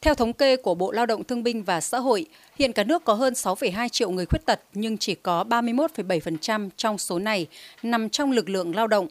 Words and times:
Theo 0.00 0.14
thống 0.14 0.32
kê 0.32 0.56
của 0.56 0.74
Bộ 0.74 0.92
Lao 0.92 1.06
động 1.06 1.24
Thương 1.24 1.42
binh 1.42 1.62
và 1.62 1.80
Xã 1.80 1.98
hội, 1.98 2.26
hiện 2.56 2.72
cả 2.72 2.84
nước 2.84 3.04
có 3.04 3.14
hơn 3.14 3.32
6,2 3.32 3.88
triệu 3.88 4.10
người 4.10 4.26
khuyết 4.26 4.46
tật 4.46 4.60
nhưng 4.74 4.98
chỉ 4.98 5.14
có 5.14 5.44
31,7% 5.48 6.68
trong 6.76 6.98
số 6.98 7.18
này 7.18 7.46
nằm 7.82 8.08
trong 8.08 8.32
lực 8.32 8.48
lượng 8.48 8.74
lao 8.74 8.86
động. 8.86 9.08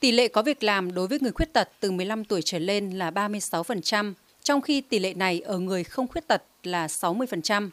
Tỷ 0.00 0.12
lệ 0.12 0.28
có 0.28 0.42
việc 0.42 0.62
làm 0.62 0.94
đối 0.94 1.08
với 1.08 1.18
người 1.20 1.32
khuyết 1.32 1.52
tật 1.52 1.68
từ 1.80 1.90
15 1.90 2.24
tuổi 2.24 2.42
trở 2.42 2.58
lên 2.58 2.90
là 2.90 3.10
36%, 3.10 4.12
trong 4.42 4.60
khi 4.60 4.80
tỷ 4.80 4.98
lệ 4.98 5.14
này 5.14 5.40
ở 5.40 5.58
người 5.58 5.84
không 5.84 6.08
khuyết 6.08 6.28
tật 6.28 6.42
là 6.62 6.86
60%. 6.86 7.70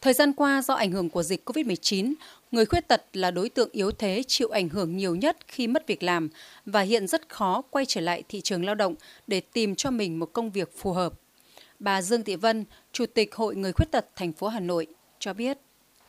Thời 0.00 0.12
gian 0.12 0.32
qua 0.32 0.62
do 0.62 0.74
ảnh 0.74 0.92
hưởng 0.92 1.10
của 1.10 1.22
dịch 1.22 1.50
COVID-19, 1.50 2.14
người 2.52 2.66
khuyết 2.66 2.88
tật 2.88 3.02
là 3.12 3.30
đối 3.30 3.48
tượng 3.48 3.68
yếu 3.72 3.90
thế 3.90 4.22
chịu 4.26 4.48
ảnh 4.48 4.68
hưởng 4.68 4.96
nhiều 4.96 5.14
nhất 5.14 5.36
khi 5.48 5.66
mất 5.66 5.86
việc 5.86 6.02
làm 6.02 6.28
và 6.66 6.80
hiện 6.80 7.06
rất 7.06 7.28
khó 7.28 7.62
quay 7.70 7.86
trở 7.86 8.00
lại 8.00 8.22
thị 8.28 8.40
trường 8.40 8.64
lao 8.64 8.74
động 8.74 8.94
để 9.26 9.40
tìm 9.40 9.74
cho 9.74 9.90
mình 9.90 10.18
một 10.18 10.32
công 10.32 10.50
việc 10.50 10.78
phù 10.78 10.92
hợp. 10.92 11.12
Bà 11.84 12.02
Dương 12.02 12.24
Thị 12.24 12.36
Vân, 12.36 12.64
Chủ 12.92 13.06
tịch 13.06 13.34
Hội 13.34 13.56
Người 13.56 13.72
Khuyết 13.72 13.90
tật 13.90 14.06
thành 14.16 14.32
phố 14.32 14.48
Hà 14.48 14.60
Nội 14.60 14.86
cho 15.18 15.32
biết. 15.32 15.58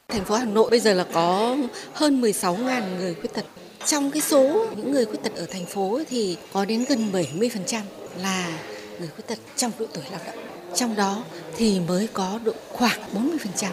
Thành 0.07 0.25
phố 0.25 0.35
Hà 0.35 0.45
Nội 0.45 0.69
bây 0.69 0.79
giờ 0.79 0.93
là 0.93 1.05
có 1.13 1.57
hơn 1.93 2.21
16.000 2.21 2.97
người 2.97 3.13
khuyết 3.13 3.33
tật. 3.33 3.45
Trong 3.85 4.11
cái 4.11 4.21
số 4.21 4.67
những 4.77 4.91
người 4.91 5.05
khuyết 5.05 5.23
tật 5.23 5.35
ở 5.35 5.45
thành 5.45 5.65
phố 5.65 5.99
thì 6.09 6.37
có 6.53 6.65
đến 6.65 6.85
gần 6.89 7.11
70% 7.11 7.81
là 8.17 8.59
người 8.99 9.07
khuyết 9.07 9.27
tật 9.27 9.37
trong 9.55 9.71
độ 9.79 9.85
tuổi 9.93 10.03
lao 10.11 10.21
động. 10.25 10.35
Trong 10.75 10.95
đó 10.95 11.23
thì 11.57 11.79
mới 11.79 12.07
có 12.13 12.39
độ 12.43 12.53
khoảng 12.71 13.01
40% 13.13 13.71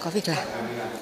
có 0.00 0.10
việc 0.10 0.28
làm. 0.28 0.46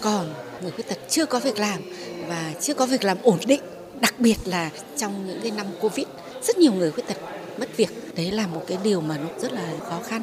Còn 0.00 0.34
người 0.62 0.70
khuyết 0.70 0.88
tật 0.88 0.98
chưa 1.08 1.26
có 1.26 1.40
việc 1.40 1.58
làm 1.58 1.80
và 2.28 2.52
chưa 2.60 2.74
có 2.74 2.86
việc 2.86 3.04
làm 3.04 3.18
ổn 3.22 3.38
định, 3.46 3.60
đặc 4.00 4.14
biệt 4.18 4.36
là 4.44 4.70
trong 4.96 5.26
những 5.26 5.40
cái 5.42 5.50
năm 5.50 5.66
Covid, 5.80 6.06
rất 6.42 6.58
nhiều 6.58 6.72
người 6.72 6.90
khuyết 6.90 7.06
tật 7.06 7.16
mất 7.58 7.76
việc. 7.76 7.88
Đấy 8.16 8.30
là 8.30 8.46
một 8.46 8.62
cái 8.66 8.78
điều 8.84 9.00
mà 9.00 9.18
nó 9.18 9.28
rất 9.38 9.52
là 9.52 9.72
khó 9.82 10.00
khăn. 10.02 10.22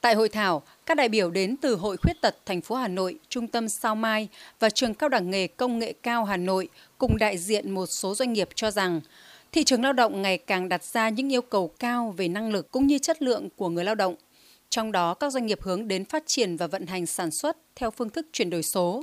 Tại 0.00 0.14
hội 0.14 0.28
thảo, 0.28 0.62
các 0.86 0.96
đại 0.96 1.08
biểu 1.08 1.30
đến 1.30 1.56
từ 1.56 1.74
Hội 1.74 1.96
Khuyết 1.96 2.20
tật 2.20 2.36
thành 2.46 2.60
phố 2.60 2.74
Hà 2.74 2.88
Nội, 2.88 3.18
Trung 3.28 3.48
tâm 3.48 3.68
Sao 3.68 3.94
Mai 3.94 4.28
và 4.58 4.70
Trường 4.70 4.94
Cao 4.94 5.08
đẳng 5.08 5.30
nghề 5.30 5.46
Công 5.46 5.78
nghệ 5.78 5.92
cao 6.02 6.24
Hà 6.24 6.36
Nội 6.36 6.68
cùng 6.98 7.18
đại 7.18 7.38
diện 7.38 7.70
một 7.70 7.86
số 7.86 8.14
doanh 8.14 8.32
nghiệp 8.32 8.48
cho 8.54 8.70
rằng 8.70 9.00
thị 9.52 9.64
trường 9.64 9.82
lao 9.82 9.92
động 9.92 10.22
ngày 10.22 10.38
càng 10.38 10.68
đặt 10.68 10.84
ra 10.84 11.08
những 11.08 11.32
yêu 11.32 11.42
cầu 11.42 11.68
cao 11.78 12.14
về 12.16 12.28
năng 12.28 12.52
lực 12.52 12.70
cũng 12.70 12.86
như 12.86 12.98
chất 12.98 13.22
lượng 13.22 13.48
của 13.56 13.68
người 13.68 13.84
lao 13.84 13.94
động. 13.94 14.14
Trong 14.70 14.92
đó, 14.92 15.14
các 15.14 15.32
doanh 15.32 15.46
nghiệp 15.46 15.62
hướng 15.62 15.88
đến 15.88 16.04
phát 16.04 16.22
triển 16.26 16.56
và 16.56 16.66
vận 16.66 16.86
hành 16.86 17.06
sản 17.06 17.30
xuất 17.30 17.56
theo 17.76 17.90
phương 17.90 18.10
thức 18.10 18.26
chuyển 18.32 18.50
đổi 18.50 18.62
số. 18.62 19.02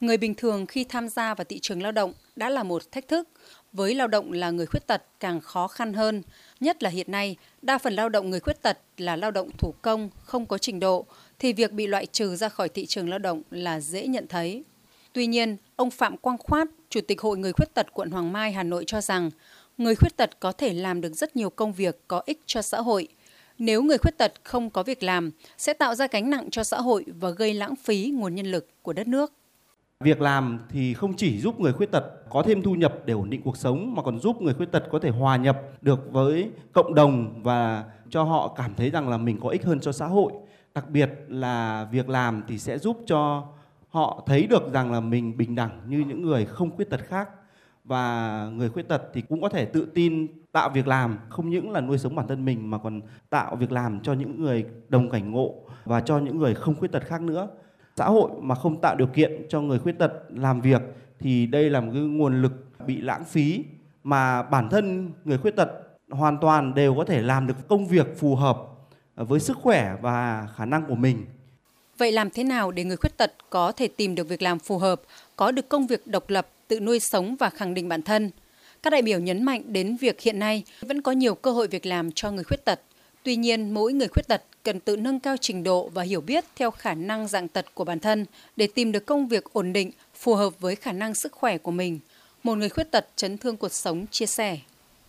Người 0.00 0.16
bình 0.16 0.34
thường 0.34 0.66
khi 0.66 0.84
tham 0.84 1.08
gia 1.08 1.34
vào 1.34 1.44
thị 1.44 1.58
trường 1.62 1.82
lao 1.82 1.92
động 1.92 2.12
đã 2.38 2.50
là 2.50 2.62
một 2.62 2.92
thách 2.92 3.08
thức, 3.08 3.28
với 3.72 3.94
lao 3.94 4.08
động 4.08 4.32
là 4.32 4.50
người 4.50 4.66
khuyết 4.66 4.86
tật 4.86 5.02
càng 5.20 5.40
khó 5.40 5.68
khăn 5.68 5.92
hơn, 5.92 6.22
nhất 6.60 6.82
là 6.82 6.90
hiện 6.90 7.10
nay, 7.10 7.36
đa 7.62 7.78
phần 7.78 7.94
lao 7.94 8.08
động 8.08 8.30
người 8.30 8.40
khuyết 8.40 8.62
tật 8.62 8.78
là 8.96 9.16
lao 9.16 9.30
động 9.30 9.50
thủ 9.58 9.74
công, 9.82 10.10
không 10.24 10.46
có 10.46 10.58
trình 10.58 10.80
độ, 10.80 11.06
thì 11.38 11.52
việc 11.52 11.72
bị 11.72 11.86
loại 11.86 12.06
trừ 12.06 12.36
ra 12.36 12.48
khỏi 12.48 12.68
thị 12.68 12.86
trường 12.86 13.08
lao 13.08 13.18
động 13.18 13.42
là 13.50 13.80
dễ 13.80 14.06
nhận 14.06 14.26
thấy. 14.28 14.64
Tuy 15.12 15.26
nhiên, 15.26 15.56
ông 15.76 15.90
Phạm 15.90 16.16
Quang 16.16 16.38
Khoát, 16.38 16.68
Chủ 16.90 17.00
tịch 17.00 17.20
Hội 17.20 17.38
Người 17.38 17.52
Khuyết 17.52 17.74
tật 17.74 17.86
quận 17.92 18.10
Hoàng 18.10 18.32
Mai, 18.32 18.52
Hà 18.52 18.62
Nội 18.62 18.84
cho 18.86 19.00
rằng, 19.00 19.30
người 19.78 19.94
khuyết 19.94 20.16
tật 20.16 20.40
có 20.40 20.52
thể 20.52 20.72
làm 20.72 21.00
được 21.00 21.12
rất 21.12 21.36
nhiều 21.36 21.50
công 21.50 21.72
việc 21.72 22.00
có 22.08 22.22
ích 22.26 22.40
cho 22.46 22.62
xã 22.62 22.80
hội. 22.80 23.08
Nếu 23.58 23.82
người 23.82 23.98
khuyết 23.98 24.18
tật 24.18 24.32
không 24.44 24.70
có 24.70 24.82
việc 24.82 25.02
làm, 25.02 25.30
sẽ 25.58 25.72
tạo 25.72 25.94
ra 25.94 26.06
gánh 26.10 26.30
nặng 26.30 26.50
cho 26.50 26.64
xã 26.64 26.80
hội 26.80 27.04
và 27.06 27.30
gây 27.30 27.54
lãng 27.54 27.76
phí 27.76 28.10
nguồn 28.14 28.34
nhân 28.34 28.46
lực 28.46 28.68
của 28.82 28.92
đất 28.92 29.08
nước. 29.08 29.32
Việc 30.04 30.20
làm 30.20 30.58
thì 30.68 30.94
không 30.94 31.12
chỉ 31.16 31.38
giúp 31.38 31.60
người 31.60 31.72
khuyết 31.72 31.90
tật 31.90 32.04
có 32.30 32.42
thêm 32.42 32.62
thu 32.62 32.74
nhập 32.74 32.94
để 33.04 33.14
ổn 33.14 33.30
định 33.30 33.42
cuộc 33.42 33.56
sống, 33.56 33.94
mà 33.94 34.02
còn 34.02 34.18
giúp 34.18 34.42
người 34.42 34.54
khuyết 34.54 34.72
tật 34.72 34.84
có 34.90 34.98
thể 34.98 35.10
hòa 35.10 35.36
nhập 35.36 35.60
được 35.80 36.12
với 36.12 36.50
cộng 36.72 36.94
đồng 36.94 37.42
và 37.42 37.84
cho 38.10 38.22
họ 38.22 38.54
cảm 38.56 38.74
thấy 38.74 38.90
rằng 38.90 39.08
là 39.08 39.18
mình 39.18 39.40
có 39.40 39.48
ích 39.48 39.64
hơn 39.64 39.80
cho 39.80 39.92
xã 39.92 40.06
hội. 40.06 40.32
Đặc 40.74 40.90
biệt 40.90 41.10
là 41.28 41.88
việc 41.92 42.08
làm 42.08 42.42
thì 42.48 42.58
sẽ 42.58 42.78
giúp 42.78 42.98
cho 43.06 43.44
họ 43.88 44.22
thấy 44.26 44.46
được 44.46 44.72
rằng 44.72 44.92
là 44.92 45.00
mình 45.00 45.36
bình 45.36 45.54
đẳng 45.54 45.80
như 45.88 46.04
những 46.08 46.22
người 46.22 46.46
không 46.46 46.70
khuyết 46.70 46.90
tật 46.90 47.00
khác 47.00 47.28
và 47.84 48.48
người 48.54 48.70
khuyết 48.70 48.88
tật 48.88 49.02
thì 49.14 49.20
cũng 49.20 49.40
có 49.40 49.48
thể 49.48 49.64
tự 49.64 49.88
tin 49.94 50.26
tạo 50.52 50.70
việc 50.70 50.86
làm, 50.86 51.18
không 51.28 51.50
những 51.50 51.70
là 51.70 51.80
nuôi 51.80 51.98
sống 51.98 52.14
bản 52.14 52.26
thân 52.28 52.44
mình, 52.44 52.70
mà 52.70 52.78
còn 52.78 53.00
tạo 53.30 53.56
việc 53.56 53.72
làm 53.72 54.00
cho 54.00 54.12
những 54.12 54.40
người 54.40 54.66
đồng 54.88 55.10
cảnh 55.10 55.30
ngộ 55.32 55.54
và 55.84 56.00
cho 56.00 56.18
những 56.18 56.38
người 56.38 56.54
không 56.54 56.74
khuyết 56.74 56.92
tật 56.92 57.02
khác 57.06 57.22
nữa 57.22 57.48
xã 57.98 58.04
hội 58.04 58.30
mà 58.40 58.54
không 58.54 58.80
tạo 58.80 58.96
điều 58.96 59.06
kiện 59.06 59.46
cho 59.48 59.60
người 59.60 59.78
khuyết 59.78 59.98
tật 59.98 60.12
làm 60.28 60.60
việc 60.60 60.82
thì 61.20 61.46
đây 61.46 61.70
là 61.70 61.80
một 61.80 61.90
cái 61.94 62.02
nguồn 62.02 62.42
lực 62.42 62.52
bị 62.86 63.00
lãng 63.00 63.24
phí 63.24 63.64
mà 64.04 64.42
bản 64.42 64.68
thân 64.68 65.12
người 65.24 65.38
khuyết 65.38 65.56
tật 65.56 65.68
hoàn 66.10 66.38
toàn 66.40 66.74
đều 66.74 66.94
có 66.94 67.04
thể 67.04 67.22
làm 67.22 67.46
được 67.46 67.54
công 67.68 67.86
việc 67.86 68.18
phù 68.18 68.34
hợp 68.34 68.58
ờ, 69.14 69.24
với 69.24 69.40
sức 69.40 69.56
khỏe 69.62 69.96
và 70.02 70.48
khả 70.56 70.64
năng 70.64 70.86
của 70.86 70.94
mình. 70.94 71.26
Vậy 71.98 72.12
làm 72.12 72.30
thế 72.30 72.44
nào 72.44 72.70
để 72.70 72.84
người 72.84 72.96
khuyết 72.96 73.16
tật 73.16 73.34
có 73.50 73.72
thể 73.72 73.88
tìm 73.88 74.14
được 74.14 74.28
việc 74.28 74.42
làm 74.42 74.58
phù 74.58 74.78
hợp, 74.78 75.02
có 75.36 75.50
được 75.52 75.68
công 75.68 75.86
việc 75.86 76.06
độc 76.06 76.30
lập, 76.30 76.48
tự 76.68 76.80
nuôi 76.80 77.00
sống 77.00 77.36
và 77.38 77.50
khẳng 77.50 77.74
định 77.74 77.88
bản 77.88 78.02
thân? 78.02 78.30
Các 78.82 78.90
đại 78.90 79.02
biểu 79.02 79.18
nhấn 79.18 79.42
mạnh 79.42 79.62
đến 79.66 79.96
việc 79.96 80.20
hiện 80.20 80.38
nay 80.38 80.64
vẫn 80.80 81.02
có 81.02 81.12
nhiều 81.12 81.34
cơ 81.34 81.50
hội 81.50 81.68
việc 81.68 81.86
làm 81.86 82.12
cho 82.12 82.30
người 82.30 82.44
khuyết 82.44 82.64
tật. 82.64 82.80
Tuy 83.22 83.36
nhiên, 83.36 83.74
mỗi 83.74 83.92
người 83.92 84.08
khuyết 84.08 84.28
tật 84.28 84.42
cần 84.62 84.80
tự 84.80 84.96
nâng 84.96 85.20
cao 85.20 85.36
trình 85.40 85.64
độ 85.64 85.90
và 85.94 86.02
hiểu 86.02 86.20
biết 86.20 86.44
theo 86.56 86.70
khả 86.70 86.94
năng 86.94 87.28
dạng 87.28 87.48
tật 87.48 87.66
của 87.74 87.84
bản 87.84 88.00
thân 88.00 88.26
để 88.56 88.68
tìm 88.74 88.92
được 88.92 89.06
công 89.06 89.28
việc 89.28 89.44
ổn 89.52 89.72
định, 89.72 89.90
phù 90.14 90.34
hợp 90.34 90.60
với 90.60 90.76
khả 90.76 90.92
năng 90.92 91.14
sức 91.14 91.32
khỏe 91.32 91.58
của 91.58 91.70
mình. 91.70 91.98
Một 92.42 92.54
người 92.54 92.68
khuyết 92.68 92.90
tật 92.90 93.06
chấn 93.16 93.38
thương 93.38 93.56
cuộc 93.56 93.72
sống 93.72 94.06
chia 94.10 94.26
sẻ. 94.26 94.58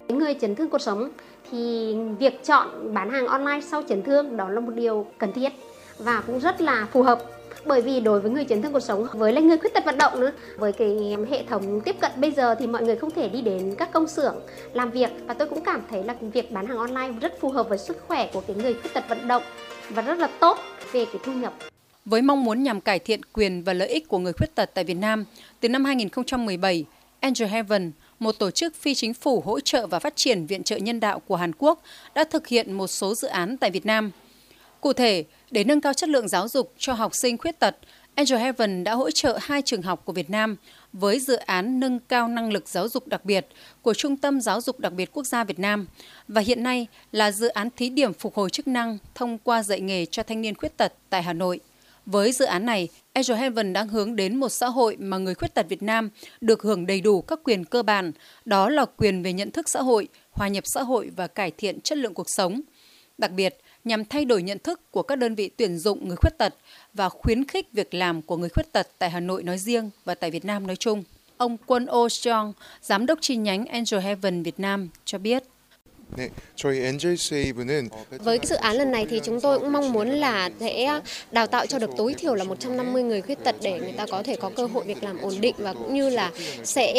Người 0.08 0.34
chấn 0.34 0.56
thương 0.56 0.70
cuộc 0.70 0.82
sống 0.82 1.10
thì 1.52 1.96
việc 2.20 2.46
chọn 2.46 2.94
bán 2.94 3.10
hàng 3.10 3.28
online 3.28 3.62
sau 3.72 3.84
chấn 3.90 4.04
thương 4.04 4.38
đó 4.38 4.50
là 4.50 4.60
một 4.60 4.72
điều 4.76 5.06
cần 5.18 5.34
thiết 5.34 5.50
và 5.98 6.24
cũng 6.28 6.40
rất 6.40 6.62
là 6.62 6.88
phù 6.92 7.04
hợp 7.04 7.39
bởi 7.66 7.82
vì 7.82 8.00
đối 8.00 8.22
với 8.22 8.32
người 8.32 8.46
chấn 8.46 8.62
thương 8.62 8.74
cuộc 8.74 8.80
sống 8.80 9.08
với 9.14 9.34
lại 9.34 9.44
người 9.44 9.58
khuyết 9.58 9.74
tật 9.74 9.86
vận 9.86 9.98
động 9.98 10.20
nữa 10.20 10.32
với 10.58 10.74
cái 10.74 11.16
hệ 11.30 11.44
thống 11.44 11.82
tiếp 11.82 11.96
cận 12.02 12.12
bây 12.16 12.32
giờ 12.32 12.56
thì 12.56 12.68
mọi 12.68 12.84
người 12.84 12.96
không 12.96 13.12
thể 13.12 13.30
đi 13.30 13.42
đến 13.42 13.76
các 13.78 13.92
công 13.92 14.08
xưởng 14.08 14.36
làm 14.74 14.92
việc 14.92 15.10
và 15.26 15.34
tôi 15.34 15.48
cũng 15.48 15.64
cảm 15.64 15.82
thấy 15.90 16.04
là 16.04 16.16
việc 16.22 16.52
bán 16.52 16.68
hàng 16.68 16.78
online 16.78 17.20
rất 17.22 17.40
phù 17.42 17.50
hợp 17.50 17.70
với 17.70 17.78
sức 17.78 17.98
khỏe 18.08 18.30
của 18.34 18.42
cái 18.42 18.56
người 18.56 18.74
khuyết 18.74 18.94
tật 18.94 19.04
vận 19.10 19.28
động 19.28 19.44
và 19.90 20.02
rất 20.02 20.18
là 20.18 20.30
tốt 20.40 20.58
về 20.92 21.06
cái 21.06 21.22
thu 21.24 21.34
nhập 21.34 21.54
với 22.10 22.22
mong 22.22 22.44
muốn 22.44 22.64
nhằm 22.64 22.82
cải 22.82 23.00
thiện 23.00 23.22
quyền 23.34 23.64
và 23.64 23.74
lợi 23.74 23.88
ích 23.88 24.08
của 24.08 24.18
người 24.18 24.34
khuyết 24.34 24.56
tật 24.56 24.72
tại 24.74 24.84
Việt 24.84 24.94
Nam, 24.94 25.26
từ 25.60 25.70
năm 25.70 25.86
2017, 25.86 26.86
Angel 27.20 27.48
Heaven, 27.50 27.92
một 28.20 28.40
tổ 28.40 28.52
chức 28.52 28.76
phi 28.76 28.96
chính 28.96 29.14
phủ 29.14 29.42
hỗ 29.46 29.60
trợ 29.60 29.88
và 29.88 30.00
phát 30.00 30.16
triển 30.16 30.46
viện 30.46 30.64
trợ 30.64 30.78
nhân 30.78 31.00
đạo 31.00 31.20
của 31.20 31.36
Hàn 31.36 31.52
Quốc, 31.58 31.82
đã 32.16 32.24
thực 32.24 32.48
hiện 32.48 32.74
một 32.74 32.88
số 32.88 33.16
dự 33.16 33.28
án 33.28 33.58
tại 33.58 33.72
Việt 33.72 33.86
Nam. 33.86 34.12
Cụ 34.82 34.94
thể, 34.94 35.24
để 35.52 35.64
nâng 35.64 35.82
cao 35.82 35.94
chất 35.94 36.10
lượng 36.10 36.28
giáo 36.28 36.48
dục 36.48 36.74
cho 36.78 36.94
học 36.94 37.12
sinh 37.22 37.38
khuyết 37.38 37.60
tật, 37.60 37.76
Angel 38.16 38.40
Heaven 38.40 38.84
đã 38.84 38.94
hỗ 38.94 39.12
trợ 39.12 39.38
hai 39.42 39.62
trường 39.62 39.82
học 39.82 40.02
của 40.06 40.14
Việt 40.14 40.30
Nam 40.30 40.56
với 40.94 41.20
dự 41.20 41.36
án 41.36 41.80
nâng 41.80 42.00
cao 42.00 42.28
năng 42.28 42.52
lực 42.52 42.68
giáo 42.68 42.88
dục 42.88 43.08
đặc 43.08 43.26
biệt 43.26 43.48
của 43.82 43.94
Trung 43.94 44.18
tâm 44.18 44.42
Giáo 44.42 44.62
dục 44.62 44.80
Đặc 44.80 44.94
biệt 44.94 45.10
Quốc 45.14 45.24
gia 45.24 45.44
Việt 45.44 45.60
Nam 45.60 45.88
và 46.28 46.42
hiện 46.42 46.64
nay 46.64 46.88
là 47.12 47.32
dự 47.32 47.48
án 47.48 47.70
thí 47.76 47.90
điểm 47.90 48.14
phục 48.14 48.36
hồi 48.36 48.50
chức 48.50 48.68
năng 48.68 48.98
thông 49.16 49.38
qua 49.38 49.64
dạy 49.64 49.82
nghề 49.82 50.06
cho 50.06 50.24
thanh 50.24 50.42
niên 50.42 50.56
khuyết 50.56 50.78
tật 50.78 50.94
tại 51.10 51.24
Hà 51.24 51.34
Nội. 51.34 51.60
Với 52.06 52.32
dự 52.32 52.46
án 52.46 52.66
này, 52.66 52.88
Angel 53.14 53.38
Heaven 53.38 53.74
đang 53.74 53.88
hướng 53.88 54.16
đến 54.16 54.36
một 54.36 54.50
xã 54.50 54.68
hội 54.68 54.98
mà 55.00 55.18
người 55.18 55.36
khuyết 55.36 55.54
tật 55.54 55.66
Việt 55.70 55.84
Nam 55.84 56.10
được 56.42 56.62
hưởng 56.62 56.86
đầy 56.86 57.02
đủ 57.02 57.22
các 57.22 57.40
quyền 57.44 57.66
cơ 57.66 57.84
bản, 57.84 58.12
đó 58.46 58.70
là 58.70 58.86
quyền 58.98 59.24
về 59.24 59.34
nhận 59.34 59.52
thức 59.52 59.70
xã 59.70 59.82
hội, 59.82 60.08
hòa 60.32 60.48
nhập 60.48 60.64
xã 60.68 60.84
hội 60.84 61.12
và 61.16 61.28
cải 61.28 61.52
thiện 61.52 61.82
chất 61.82 61.98
lượng 61.98 62.14
cuộc 62.14 62.28
sống. 62.30 62.62
Đặc 63.18 63.32
biệt, 63.32 63.58
nhằm 63.84 64.06
thay 64.06 64.26
đổi 64.26 64.44
nhận 64.44 64.60
thức 64.60 64.92
của 64.92 65.04
các 65.04 65.16
đơn 65.16 65.36
vị 65.36 65.50
tuyển 65.58 65.78
dụng 65.78 66.08
người 66.08 66.18
khuyết 66.18 66.38
tật 66.38 66.56
và 66.94 67.10
khuyến 67.10 67.46
khích 67.46 67.74
việc 67.74 67.94
làm 67.94 68.22
của 68.22 68.38
người 68.38 68.50
khuyết 68.50 68.72
tật 68.72 68.88
tại 69.00 69.10
Hà 69.10 69.20
Nội 69.20 69.44
nói 69.44 69.58
riêng 69.58 69.90
và 70.06 70.16
tại 70.16 70.32
Việt 70.32 70.46
Nam 70.46 70.68
nói 70.68 70.76
chung. 70.76 71.04
Ông 71.38 71.58
Quân 71.66 71.86
O. 71.86 72.10
Strong, 72.10 72.54
giám 72.82 73.06
đốc 73.06 73.20
chi 73.22 73.36
nhánh 73.36 73.66
Angel 73.66 74.02
Heaven 74.02 74.44
Việt 74.44 74.60
Nam 74.60 74.90
cho 75.06 75.18
biết. 75.18 75.44
Với 78.20 78.40
dự 78.44 78.56
án 78.56 78.76
lần 78.76 78.92
này 78.92 79.06
thì 79.10 79.22
chúng 79.24 79.42
tôi 79.42 79.60
cũng 79.60 79.72
mong 79.72 79.94
muốn 79.94 80.10
là 80.10 80.50
sẽ 80.60 81.02
đào 81.32 81.48
tạo 81.48 81.66
cho 81.66 81.80
được 81.80 81.90
tối 81.98 82.14
thiểu 82.14 82.36
là 82.36 82.44
150 82.44 83.04
người 83.04 83.22
khuyết 83.22 83.44
tật 83.44 83.56
để 83.62 83.80
người 83.80 83.92
ta 83.92 84.06
có 84.12 84.24
thể 84.24 84.36
có 84.36 84.52
cơ 84.56 84.66
hội 84.66 84.84
việc 84.84 85.04
làm 85.04 85.22
ổn 85.22 85.34
định 85.42 85.56
và 85.58 85.74
cũng 85.74 85.94
như 85.94 86.10
là 86.10 86.32
sẽ 86.64 86.94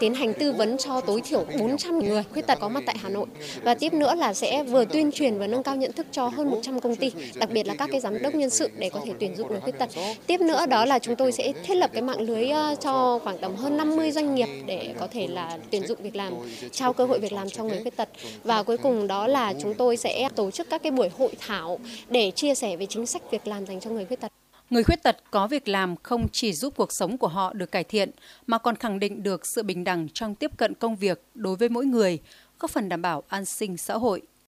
tiến 0.00 0.14
hành 0.14 0.34
tư 0.34 0.52
vấn 0.52 0.78
cho 0.78 1.00
tối 1.00 1.22
thiểu 1.24 1.44
400 1.58 1.98
người 1.98 2.24
khuyết 2.32 2.46
tật 2.46 2.58
có 2.60 2.68
mặt 2.68 2.82
tại 2.86 2.96
Hà 2.98 3.08
Nội. 3.08 3.26
Và 3.62 3.74
tiếp 3.74 3.92
nữa 3.92 4.14
là 4.14 4.34
sẽ 4.34 4.64
vừa 4.64 4.84
tuyên 4.84 5.12
truyền 5.12 5.38
và 5.38 5.46
nâng 5.46 5.62
cao 5.62 5.76
nhận 5.76 5.92
thức 5.92 6.06
cho 6.12 6.28
hơn 6.28 6.50
100 6.50 6.80
công 6.80 6.96
ty, 6.96 7.12
đặc 7.34 7.50
biệt 7.50 7.66
là 7.66 7.74
các 7.74 7.88
cái 7.92 8.00
giám 8.00 8.22
đốc 8.22 8.34
nhân 8.34 8.50
sự 8.50 8.68
để 8.78 8.90
có 8.90 9.00
thể 9.06 9.12
tuyển 9.20 9.36
dụng 9.36 9.48
người 9.48 9.60
khuyết 9.60 9.78
tật. 9.78 9.88
Tiếp 10.26 10.40
nữa 10.40 10.66
đó 10.66 10.84
là 10.84 10.98
chúng 10.98 11.16
tôi 11.16 11.32
sẽ 11.32 11.52
thiết 11.64 11.74
lập 11.74 11.90
cái 11.92 12.02
mạng 12.02 12.20
lưới 12.20 12.48
cho 12.80 13.18
khoảng 13.24 13.38
tầm 13.38 13.56
hơn 13.56 13.76
50 13.76 14.12
doanh 14.12 14.34
nghiệp 14.34 14.48
để 14.66 14.94
có 15.00 15.06
thể 15.06 15.26
là 15.26 15.58
tuyển 15.70 15.86
dụng 15.86 15.98
việc 16.02 16.16
làm, 16.16 16.34
trao 16.72 16.92
cơ 16.92 17.04
hội 17.04 17.18
việc 17.18 17.32
làm 17.32 17.50
cho 17.50 17.64
người 17.64 17.82
khuyết 17.82 17.96
tật 17.96 18.08
và 18.44 18.62
cuối 18.62 18.76
cùng 18.76 19.06
đó 19.06 19.26
là 19.26 19.54
chúng 19.62 19.74
tôi 19.74 19.96
sẽ 19.96 20.28
tổ 20.36 20.50
chức 20.50 20.70
các 20.70 20.82
cái 20.82 20.92
buổi 20.92 21.08
hội 21.08 21.32
thảo 21.38 21.78
để 22.08 22.30
chia 22.30 22.54
sẻ 22.54 22.76
về 22.76 22.86
chính 22.86 23.06
sách 23.06 23.22
việc 23.30 23.46
làm 23.46 23.66
dành 23.66 23.80
cho 23.80 23.90
người 23.90 24.04
khuyết 24.04 24.20
tật. 24.20 24.32
Người 24.70 24.82
khuyết 24.82 25.02
tật 25.02 25.16
có 25.30 25.46
việc 25.46 25.68
làm 25.68 25.96
không 26.02 26.26
chỉ 26.32 26.52
giúp 26.52 26.74
cuộc 26.76 26.92
sống 26.92 27.18
của 27.18 27.28
họ 27.28 27.52
được 27.52 27.72
cải 27.72 27.84
thiện 27.84 28.10
mà 28.46 28.58
còn 28.58 28.76
khẳng 28.76 28.98
định 28.98 29.22
được 29.22 29.46
sự 29.46 29.62
bình 29.62 29.84
đẳng 29.84 30.08
trong 30.14 30.34
tiếp 30.34 30.50
cận 30.56 30.74
công 30.74 30.96
việc 30.96 31.22
đối 31.34 31.56
với 31.56 31.68
mỗi 31.68 31.86
người, 31.86 32.18
góp 32.60 32.70
phần 32.70 32.88
đảm 32.88 33.02
bảo 33.02 33.22
an 33.28 33.44
sinh 33.44 33.76
xã 33.76 33.94
hội. 33.94 34.22